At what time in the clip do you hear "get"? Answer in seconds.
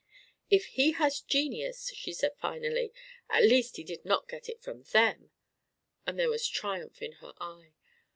4.27-4.49